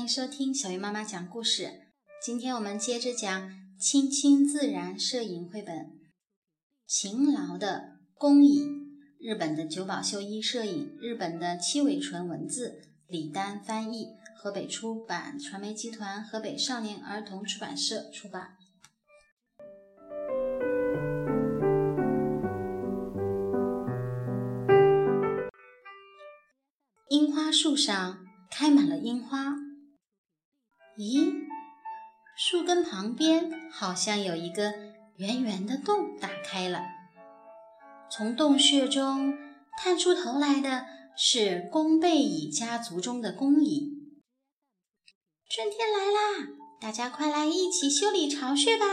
[0.00, 1.72] 欢迎收听小鱼妈妈讲故事。
[2.24, 5.76] 今天我们接着讲《亲亲自然摄影绘本》。
[6.86, 8.64] 勤劳的工蚁，
[9.18, 14.06] 日本的久保秀一摄影，日本的七尾纯文字，李丹翻译，
[14.38, 18.56] 河北出版传媒集团河北少年儿童出版社出版。
[27.10, 29.56] 樱花树上开满了樱花。
[31.00, 31.32] 咦，
[32.36, 34.74] 树根旁边好像有一个
[35.16, 36.82] 圆圆的洞打开了，
[38.10, 39.32] 从洞穴中
[39.78, 40.84] 探出头来的
[41.16, 43.94] 是弓背蚁家族中的工蚁。
[45.48, 48.84] 春天来啦，大家快来一起修理巢穴吧，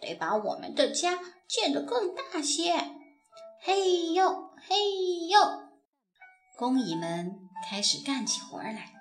[0.00, 1.18] 得把我们的家
[1.48, 2.72] 建得更大些。
[3.62, 4.76] 嘿呦，嘿
[5.28, 5.40] 呦！
[6.56, 7.34] 工蚁们
[7.68, 8.92] 开始干起活来。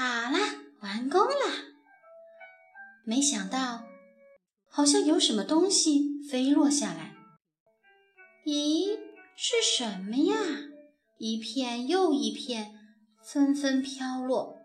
[0.00, 0.38] 好啦，
[0.80, 1.34] 完工啦！
[3.04, 3.84] 没想到，
[4.66, 7.14] 好像有什么东西飞落下来。
[8.46, 8.98] 咦，
[9.36, 10.36] 是什么呀？
[11.18, 12.72] 一片又一片，
[13.22, 14.56] 纷纷飘落。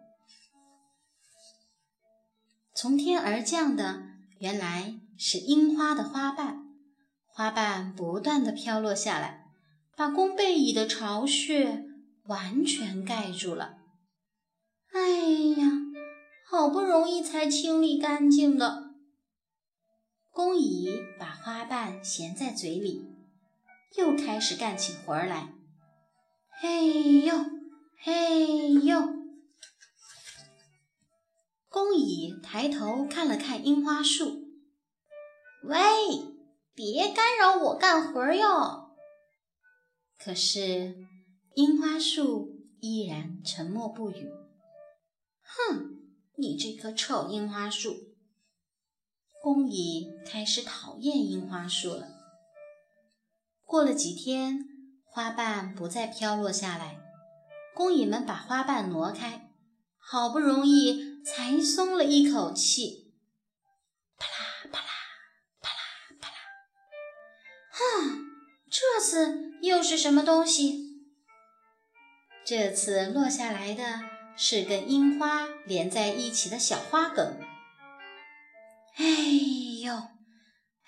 [2.73, 4.03] 从天而降的，
[4.39, 6.63] 原来是樱花的花瓣。
[7.27, 9.51] 花瓣不断的飘落下来。
[9.97, 11.83] 把弓背蚁的巢穴
[12.27, 13.79] 完全盖住了。
[14.95, 15.09] 哎
[15.57, 15.71] 呀，
[16.47, 18.93] 好不容易才清理干净的。
[20.31, 23.05] 工蚁把花瓣衔在嘴里，
[23.97, 25.53] 又开始干起活来。
[26.49, 27.35] 嘿呦，
[27.97, 29.01] 嘿呦！
[31.67, 34.45] 工蚁抬头看了看樱花树，
[35.63, 35.77] 喂，
[36.73, 38.95] 别干扰我干活哟！
[40.17, 40.95] 可是，
[41.55, 44.31] 樱花树依然沉默不语。
[45.45, 46.01] 哼，
[46.35, 48.15] 你这棵臭樱花树！
[49.41, 52.09] 工蚁开始讨厌樱花树了。
[53.63, 54.65] 过了几天，
[55.05, 56.99] 花瓣不再飘落下来，
[57.73, 59.51] 工蚁们把花瓣挪开，
[59.97, 63.13] 好不容易才松了一口气。
[64.17, 64.87] 啪啦啪啦
[65.61, 65.77] 啪啦
[66.19, 66.35] 啪啦，
[67.71, 68.25] 哼，
[68.69, 69.45] 这次。
[69.61, 71.07] 又是什么东西？
[72.45, 73.83] 这次落下来的
[74.37, 77.39] 是跟樱花连在一起的小花梗。
[78.95, 79.05] 哎
[79.83, 79.93] 呦，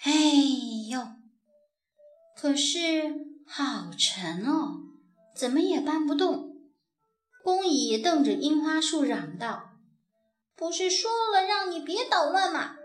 [0.03, 0.12] 哎
[0.90, 1.08] 呦！
[2.36, 4.78] 可是好沉哦，
[5.36, 6.56] 怎么也搬不动。
[7.44, 9.72] 工蚁瞪着樱花树嚷道
[10.56, 12.75] ：“不是说了让你别捣乱吗？”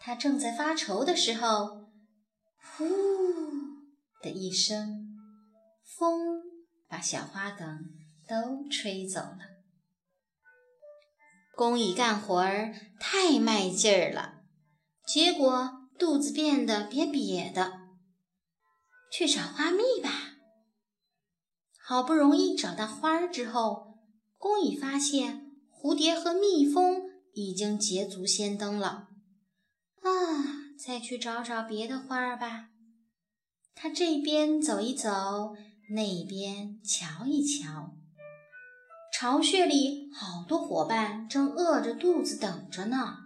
[0.00, 1.90] 他正在发愁的时候，
[2.78, 2.86] 呼！
[4.22, 5.16] 的一声，
[5.98, 6.42] 风
[6.88, 7.66] 把小花梗
[8.28, 9.38] 都吹走了。
[11.54, 14.42] 工蚁干活儿太卖劲儿了，
[15.06, 17.86] 结果肚子变得瘪瘪的。
[19.10, 20.10] 去找花蜜吧。
[21.82, 23.98] 好不容易找到花儿之后，
[24.36, 29.08] 工蚁发现蝴蝶和蜜蜂已经捷足先登了。
[30.02, 30.10] 啊，
[30.78, 32.68] 再去找找别的花儿吧。
[33.74, 35.54] 他这边走一走，
[35.90, 37.95] 那边瞧一瞧，
[39.18, 43.16] 巢穴里好多伙伴正饿着肚子等着呢。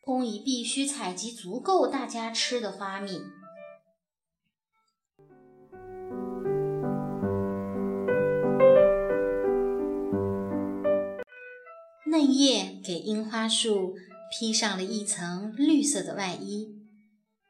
[0.00, 3.20] 工蚁必须采集足够大家吃的花蜜。
[12.10, 13.96] 嫩叶给樱花树
[14.32, 16.68] 披上了一层绿色的外衣。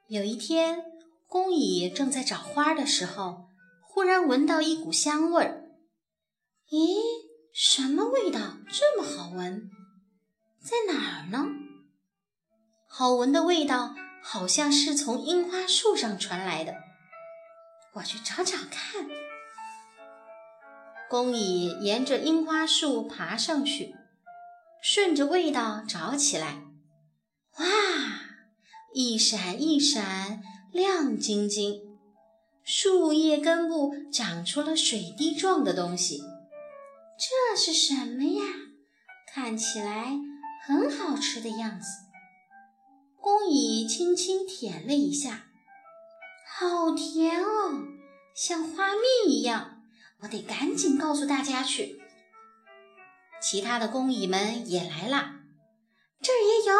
[0.08, 0.82] 有一天。
[1.28, 3.46] 工蚁正在找花的时候，
[3.82, 5.64] 忽然闻到一股香味儿。
[6.70, 6.96] 咦，
[7.58, 9.70] 什么味道这么好闻？
[10.60, 11.46] 在哪儿呢？
[12.86, 16.74] 好闻的味道好像是从樱花树上传来的。
[17.94, 19.08] 我去找找看。
[21.08, 23.94] 工蚁沿着樱花树爬上去，
[24.82, 26.62] 顺着味道找起来。
[27.56, 27.66] 哇，
[28.92, 30.42] 一闪一闪。
[30.72, 31.80] 亮晶晶，
[32.62, 36.22] 树叶根部长出了水滴状的东西，
[37.18, 38.42] 这是什么呀？
[39.32, 40.18] 看起来
[40.66, 41.86] 很好吃的样子。
[43.20, 45.46] 工蚁轻轻舔了一下，
[46.46, 47.84] 好甜哦，
[48.34, 49.82] 像花蜜一样。
[50.20, 52.00] 我得赶紧告诉大家去。
[53.40, 55.40] 其他的工蚁们也来了，
[56.22, 56.74] 这儿也有。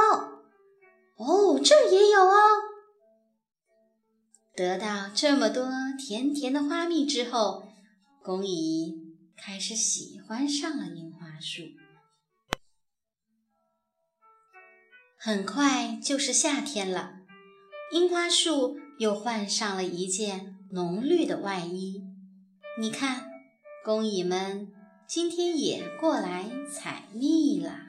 [1.17, 2.37] 哦，这儿也有哦。
[4.55, 5.69] 得到这么多
[5.99, 7.69] 甜甜的花蜜之后，
[8.23, 11.63] 工蚁开始喜欢上了樱花树。
[15.19, 17.21] 很快就是夏天了，
[17.93, 22.03] 樱花树又换上了一件浓绿的外衣。
[22.79, 23.31] 你看，
[23.85, 24.73] 工蚁们
[25.07, 27.86] 今天也过来采蜜了。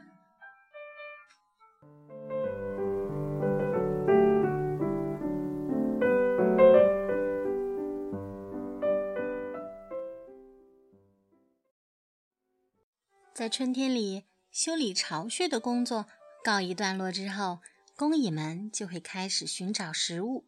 [13.38, 16.07] 在春天里修理巢穴的工作
[16.44, 17.60] 告一段落之后，
[17.95, 20.48] 工蚁们就会开始寻找食物。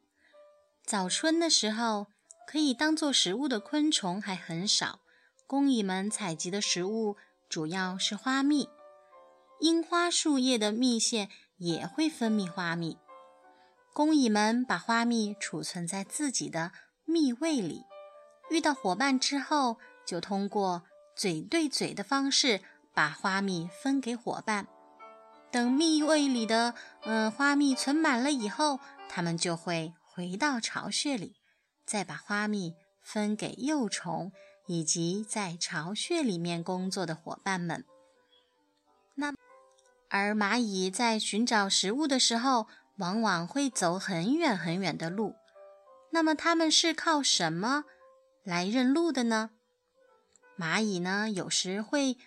[0.84, 2.08] 早春的时候，
[2.48, 5.02] 可以当做食物的昆虫还很少，
[5.46, 7.16] 工蚁们采集的食物
[7.48, 8.68] 主要是花蜜。
[9.60, 12.98] 樱花树叶的蜜腺也会分泌花蜜，
[13.94, 16.72] 工蚁们把花蜜储存在自己的
[17.06, 17.84] 蜜胃里，
[18.50, 22.62] 遇到伙伴之后，就通过嘴对嘴的方式。
[23.00, 24.68] 把花蜜分给伙伴，
[25.50, 26.74] 等蜜胃里的
[27.04, 31.38] 嗯花蜜存满了以后，它们就会回到巢穴里，
[31.86, 34.34] 再把花蜜分给幼虫
[34.68, 37.86] 以及在巢穴里面工作的伙伴们。
[39.16, 39.34] 那
[40.10, 42.68] 而蚂蚁在寻找食物的时候，
[42.98, 45.36] 往往会走很远很远的路。
[46.12, 47.86] 那么它们是靠什么
[48.44, 49.52] 来认路的呢？
[50.58, 52.18] 蚂蚁呢，有时会。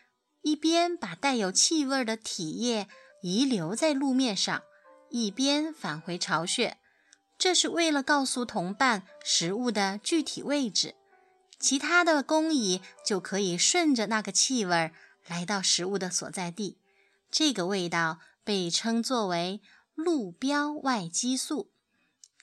[0.43, 2.89] 一边把带有气味的体液
[3.23, 4.62] 遗留在路面上，
[5.09, 6.79] 一边返回巢穴，
[7.39, 10.94] 这是为了告诉同伴食物的具体位置。
[11.59, 14.91] 其他的工蚁就可以顺着那个气味
[15.27, 16.79] 来到食物的所在地。
[17.31, 19.61] 这个味道被称作为
[19.95, 21.71] 路标外激素。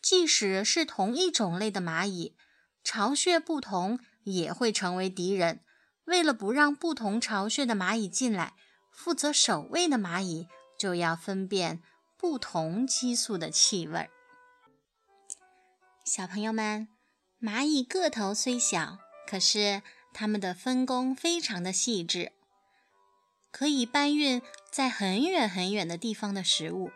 [0.02, 2.38] 即使是同一种类的蚂蚁，
[2.82, 5.60] 巢穴不同，也会成为敌人。
[6.10, 8.54] 为了不让不同巢穴的蚂蚁进来，
[8.92, 10.48] 负责守卫的蚂蚁
[10.78, 11.84] 就要分辨
[12.18, 14.10] 不同激素的气味。
[16.04, 16.88] 小朋友们，
[17.40, 18.98] 蚂蚁个头虽小，
[19.28, 22.32] 可是它们的分工非常的细致，
[23.52, 24.42] 可以搬运
[24.72, 26.90] 在很远很远的地方的食物。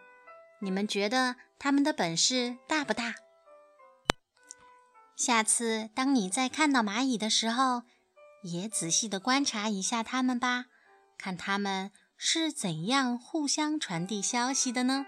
[0.60, 3.14] 你们觉得它们的本事大不大？
[5.16, 7.84] 下次当你再看到蚂蚁的时候，
[8.44, 10.66] 也仔细的观察一下它们吧，
[11.18, 15.06] 看它们是怎样互相传递消息的呢？